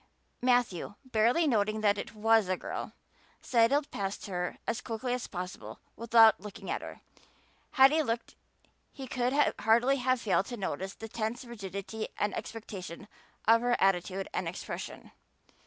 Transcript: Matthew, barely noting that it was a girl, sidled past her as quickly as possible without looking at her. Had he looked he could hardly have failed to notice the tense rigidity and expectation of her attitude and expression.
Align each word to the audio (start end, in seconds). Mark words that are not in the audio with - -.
Matthew, 0.41 0.95
barely 1.05 1.45
noting 1.45 1.81
that 1.81 1.99
it 1.99 2.15
was 2.15 2.49
a 2.49 2.57
girl, 2.57 2.93
sidled 3.39 3.91
past 3.91 4.25
her 4.25 4.57
as 4.65 4.81
quickly 4.81 5.13
as 5.13 5.27
possible 5.27 5.79
without 5.95 6.39
looking 6.41 6.71
at 6.71 6.81
her. 6.81 7.01
Had 7.73 7.91
he 7.91 8.01
looked 8.01 8.33
he 8.91 9.05
could 9.05 9.53
hardly 9.59 9.97
have 9.97 10.19
failed 10.19 10.47
to 10.47 10.57
notice 10.57 10.95
the 10.95 11.07
tense 11.07 11.45
rigidity 11.45 12.07
and 12.17 12.33
expectation 12.35 13.07
of 13.47 13.61
her 13.61 13.77
attitude 13.79 14.27
and 14.33 14.47
expression. 14.47 15.11